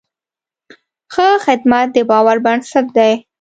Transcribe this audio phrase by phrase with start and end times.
[1.13, 3.13] ښه خدمت د باور بنسټ دی.